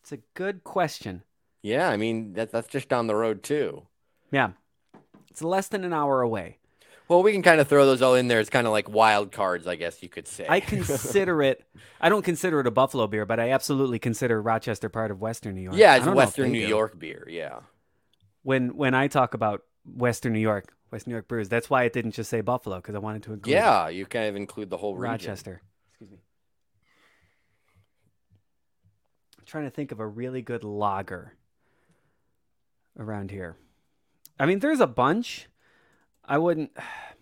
[0.00, 1.22] it's a good question.
[1.64, 3.86] Yeah, I mean that, that's just down the road too.
[4.30, 4.50] Yeah,
[5.30, 6.58] it's less than an hour away.
[7.08, 8.38] Well, we can kind of throw those all in there.
[8.38, 10.44] It's kind of like wild cards, I guess you could say.
[10.46, 11.64] I consider it.
[12.02, 15.54] I don't consider it a Buffalo beer, but I absolutely consider Rochester part of Western
[15.54, 15.76] New York.
[15.76, 16.68] Yeah, it's Western New do.
[16.68, 17.26] York beer.
[17.30, 17.60] Yeah.
[18.42, 21.94] When when I talk about Western New York, Western New York brewers, that's why it
[21.94, 23.54] didn't just say Buffalo because I wanted to include.
[23.54, 25.12] Yeah, you kind of include the whole region.
[25.12, 25.62] Rochester.
[25.92, 26.18] Excuse me.
[29.38, 31.32] I'm trying to think of a really good lager
[32.98, 33.56] around here.
[34.38, 35.48] I mean, there's a bunch.
[36.24, 36.70] I wouldn't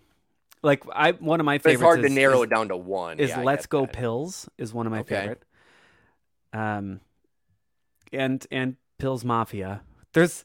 [0.63, 1.75] like I one of my favorites.
[1.75, 3.19] It's hard is, to narrow is, it down to one.
[3.19, 3.93] Is yeah, Let's Go that.
[3.93, 5.15] Pils is one of my okay.
[5.15, 5.43] favorite.
[6.53, 7.01] Um,
[8.11, 9.81] and and Pils Mafia.
[10.13, 10.43] There's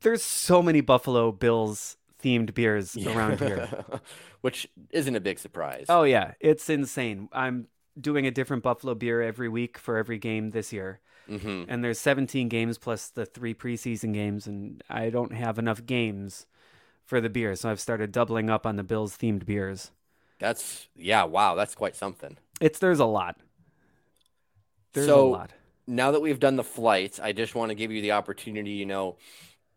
[0.00, 3.16] there's so many Buffalo Bills themed beers yeah.
[3.16, 3.68] around here,
[4.40, 5.86] which isn't a big surprise.
[5.88, 7.28] Oh yeah, it's insane.
[7.32, 7.68] I'm
[8.00, 11.00] doing a different Buffalo beer every week for every game this year.
[11.28, 11.64] Mm-hmm.
[11.68, 16.46] And there's 17 games plus the three preseason games, and I don't have enough games
[17.04, 19.90] for the beer, so I've started doubling up on the Bills themed beers.
[20.38, 22.36] That's yeah, wow, that's quite something.
[22.60, 23.36] It's there's a lot.
[24.92, 25.52] There's so, a lot.
[25.86, 28.86] Now that we've done the flights, I just want to give you the opportunity, you
[28.86, 29.16] know,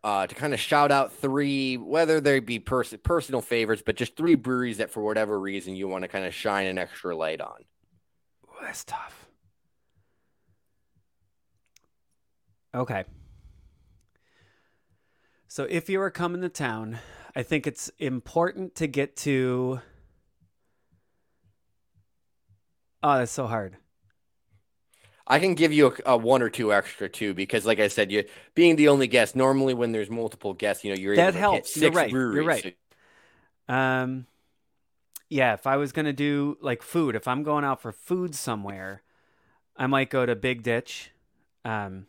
[0.03, 4.15] uh, to kind of shout out three, whether they be pers- personal favorites, but just
[4.15, 7.41] three breweries that for whatever reason you want to kind of shine an extra light
[7.41, 7.65] on.
[8.45, 9.26] Ooh, that's tough.
[12.73, 13.05] Okay.
[15.47, 16.99] So if you are coming to town,
[17.35, 19.81] I think it's important to get to.
[23.01, 23.77] Oh, that's so hard.
[25.25, 28.11] I can give you a, a, one or two extra too, because like I said,
[28.11, 28.23] you
[28.55, 29.35] being the only guest.
[29.35, 31.73] Normally, when there's multiple guests, you know you're that able helps.
[31.73, 32.11] 6 you're right.
[32.11, 32.35] breweries.
[32.35, 32.73] You're
[33.69, 34.01] right.
[34.01, 34.27] Um,
[35.29, 35.53] yeah.
[35.53, 39.01] If I was gonna do like food, if I'm going out for food somewhere,
[39.75, 41.11] I might go to Big Ditch.
[41.63, 42.07] Um,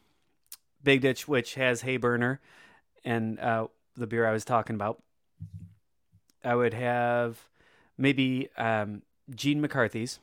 [0.83, 2.39] Big Ditch, which has Hayburner,
[3.05, 5.03] and uh, the beer I was talking about.
[6.45, 7.49] I would have
[7.97, 9.03] maybe um,
[9.35, 10.21] Gene McCarthy's,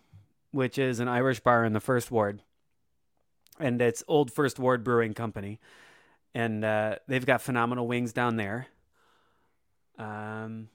[0.51, 2.41] which is an Irish bar in the First Ward,
[3.59, 5.59] and it's Old First Ward Brewing Company,
[6.33, 8.67] and uh, they've got phenomenal wings down there.
[9.97, 10.69] Um,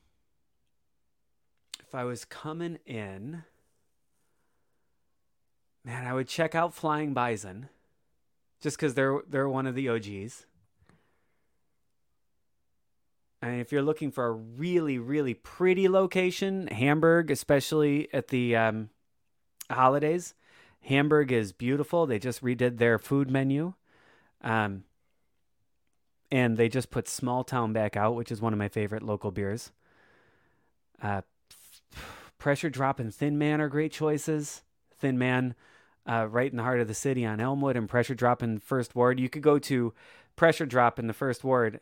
[1.80, 3.42] if I was coming in,
[5.84, 7.68] man, I would check out Flying Bison,
[8.60, 10.46] just because they're they're one of the OGs.
[13.42, 18.90] And if you're looking for a really, really pretty location, Hamburg, especially at the um,
[19.70, 20.34] holidays,
[20.82, 22.06] Hamburg is beautiful.
[22.06, 23.72] They just redid their food menu.
[24.42, 24.84] Um,
[26.30, 29.30] and they just put Small Town back out, which is one of my favorite local
[29.30, 29.72] beers.
[31.02, 31.22] Uh,
[32.38, 34.62] Pressure Drop and Thin Man are great choices.
[34.98, 35.54] Thin Man,
[36.06, 38.94] uh, right in the heart of the city on Elmwood, and Pressure Drop in First
[38.94, 39.20] Ward.
[39.20, 39.92] You could go to
[40.36, 41.80] Pressure Drop in the First Ward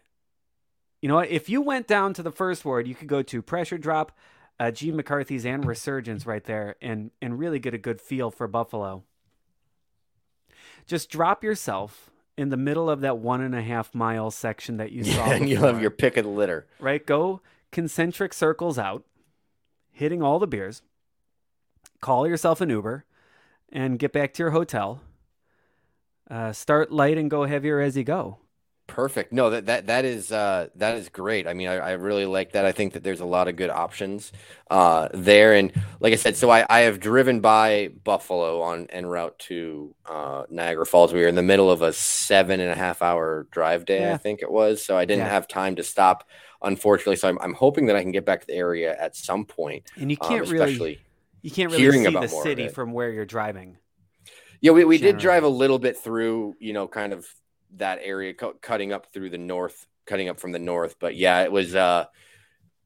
[1.01, 1.31] you know what?
[1.31, 4.13] If you went down to the first ward, you could go to Pressure Drop,
[4.59, 8.49] uh, Gene McCarthy's, and Resurgence right there, and and really get a good feel for
[8.49, 9.05] Buffalo.
[10.87, 14.91] Just drop yourself in the middle of that one and a half mile section that
[14.91, 16.67] you saw, and you'll have your pick of the litter.
[16.81, 19.05] Right, go concentric circles out,
[19.91, 20.83] hitting all the beers.
[22.01, 23.05] Call yourself an Uber,
[23.73, 25.01] and get back to your hotel.
[26.31, 28.39] Uh, start light and go heavier as you go.
[28.89, 29.35] Perfect.
[29.35, 31.47] No, that that that is uh, that is great.
[31.47, 32.65] I mean, I, I really like that.
[32.65, 34.33] I think that there's a lot of good options
[34.71, 35.53] uh, there.
[35.55, 39.95] And like I said, so I, I have driven by Buffalo on en route to
[40.07, 41.13] uh, Niagara Falls.
[41.13, 44.15] We were in the middle of a seven and a half hour drive day, yeah.
[44.15, 44.83] I think it was.
[44.83, 45.33] So I didn't yeah.
[45.33, 46.27] have time to stop,
[46.63, 47.17] unfortunately.
[47.17, 49.85] So I'm I'm hoping that I can get back to the area at some point.
[49.97, 50.99] And you um, can't um, really
[51.43, 53.79] you can't really see the city from where you're driving.
[54.61, 57.27] Yeah, we, we did drive a little bit through, you know, kind of
[57.77, 60.97] that area cutting up through the north, cutting up from the north.
[60.99, 61.75] But yeah, it was.
[61.75, 62.07] Uh,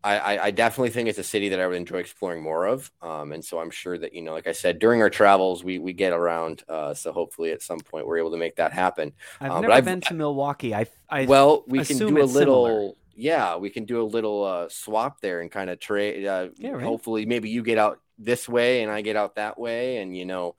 [0.05, 2.91] I, I definitely think it's a city that I would enjoy exploring more of.
[3.01, 5.79] Um, and so I'm sure that, you know, like I said, during our travels, we,
[5.79, 6.65] we get around.
[6.69, 9.13] Uh, so hopefully at some point we're able to make that happen.
[9.41, 10.75] I've um, never been I've, to Milwaukee.
[10.75, 12.93] I, I well, we can do a little, similar.
[13.15, 16.27] yeah, we can do a little uh, swap there and kind of trade.
[16.27, 16.83] Uh, yeah, right.
[16.83, 19.99] Hopefully maybe you get out this way and I get out that way.
[19.99, 20.57] And, you know,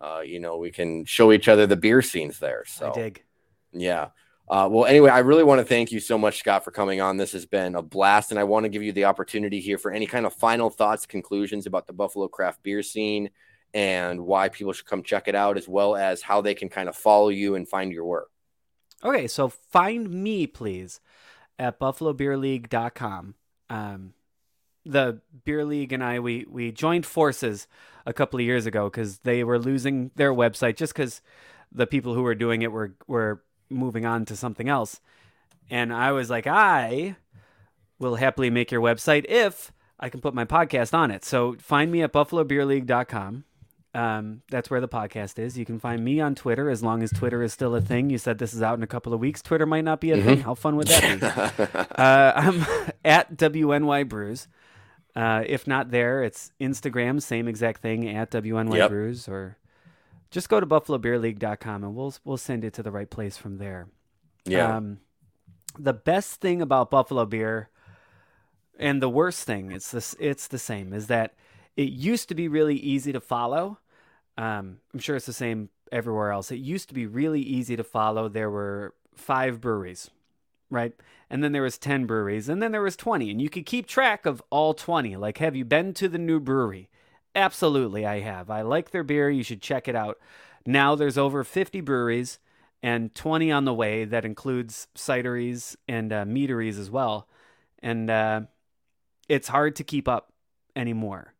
[0.00, 2.64] uh, you know, we can show each other the beer scenes there.
[2.66, 3.22] So I dig.
[3.72, 4.08] Yeah.
[4.48, 7.16] Uh, well, anyway, I really want to thank you so much, Scott, for coming on.
[7.16, 9.90] This has been a blast, and I want to give you the opportunity here for
[9.90, 13.30] any kind of final thoughts, conclusions about the Buffalo craft beer scene
[13.74, 16.88] and why people should come check it out, as well as how they can kind
[16.88, 18.30] of follow you and find your work.
[19.02, 21.00] Okay, so find me, please,
[21.58, 23.34] at buffalobeerleague.com.
[23.68, 24.14] Um,
[24.86, 27.66] the beer league and I we we joined forces
[28.06, 31.20] a couple of years ago because they were losing their website just because
[31.72, 35.00] the people who were doing it were were moving on to something else.
[35.68, 37.16] And I was like, I
[37.98, 41.24] will happily make your website if I can put my podcast on it.
[41.24, 43.44] So find me at buffalobeerleague.com.
[43.94, 45.56] Um, that's where the podcast is.
[45.56, 48.10] You can find me on Twitter as long as Twitter is still a thing.
[48.10, 49.40] You said this is out in a couple of weeks.
[49.40, 50.26] Twitter might not be a mm-hmm.
[50.26, 50.40] thing.
[50.42, 51.62] How fun would that be?
[51.96, 52.66] uh, I'm
[53.04, 54.48] at WNY Brews.
[55.16, 58.90] Uh, if not there, it's Instagram, same exact thing at WNY yep.
[58.90, 59.56] Brews or
[60.30, 63.88] just go to buffalobeerleague.com and we'll we'll send it to the right place from there.
[64.44, 64.76] Yeah.
[64.76, 65.00] Um,
[65.78, 67.70] the best thing about Buffalo beer
[68.78, 71.34] and the worst thing, it's this it's the same, is that
[71.76, 73.78] it used to be really easy to follow.
[74.36, 76.50] Um, I'm sure it's the same everywhere else.
[76.50, 78.28] It used to be really easy to follow.
[78.28, 80.10] There were five breweries,
[80.70, 80.92] right?
[81.28, 83.86] And then there was 10 breweries, and then there was 20, and you could keep
[83.86, 85.16] track of all 20.
[85.16, 86.88] Like, have you been to the new brewery?
[87.34, 88.50] Absolutely, I have.
[88.50, 89.28] I like their beer.
[89.28, 90.18] You should check it out.
[90.64, 92.38] Now there's over 50 breweries
[92.82, 94.04] and 20 on the way.
[94.04, 97.28] That includes cideries and uh, meaderies as well.
[97.82, 98.42] And uh,
[99.28, 100.32] it's hard to keep up
[100.74, 101.34] anymore.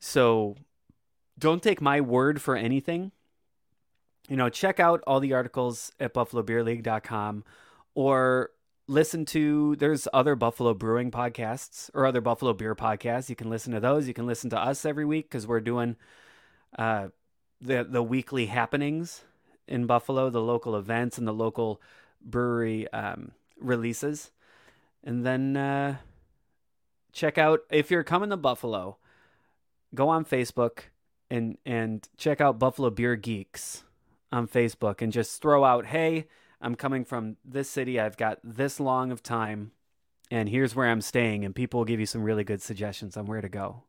[0.00, 0.56] So
[1.38, 3.12] don't take my word for anything.
[4.28, 7.44] You know, check out all the articles at buffalobeerleague.com
[7.94, 8.50] or
[8.86, 13.28] listen to there's other buffalo brewing podcasts or other buffalo beer podcasts.
[13.28, 14.06] You can listen to those.
[14.06, 15.96] You can listen to us every week because we're doing
[16.78, 17.08] uh,
[17.60, 19.22] the the weekly happenings
[19.66, 21.80] in buffalo the local events and the local
[22.20, 24.30] brewery um, releases.
[25.02, 25.96] And then uh,
[27.12, 28.98] check out if you're coming to buffalo
[29.94, 30.80] go on facebook
[31.30, 33.84] and and check out buffalo beer geeks
[34.32, 36.26] on facebook and just throw out hey
[36.64, 38.00] I'm coming from this city.
[38.00, 39.72] I've got this long of time,
[40.30, 41.44] and here's where I'm staying.
[41.44, 43.84] And people will give you some really good suggestions on where to go.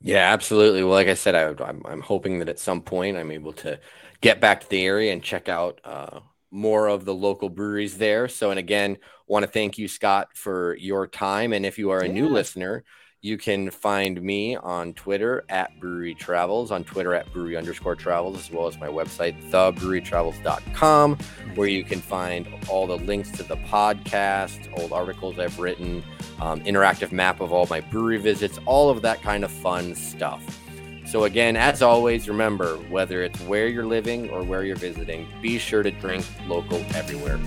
[0.00, 0.82] Yeah, absolutely.
[0.82, 3.52] Well, like I said, I, am I'm, I'm hoping that at some point I'm able
[3.52, 3.78] to
[4.22, 8.26] get back to the area and check out uh, more of the local breweries there.
[8.26, 8.96] So, and again,
[9.26, 11.52] want to thank you, Scott, for your time.
[11.52, 12.14] And if you are a yeah.
[12.14, 12.84] new listener,
[13.22, 18.38] you can find me on Twitter at Brewery Travels, on Twitter at Brewery underscore travels,
[18.38, 21.18] as well as my website, thebrewerytravels.com,
[21.54, 26.02] where you can find all the links to the podcast, old articles I've written,
[26.40, 30.42] um, interactive map of all my brewery visits, all of that kind of fun stuff.
[31.04, 35.58] So, again, as always, remember whether it's where you're living or where you're visiting, be
[35.58, 37.38] sure to drink local everywhere.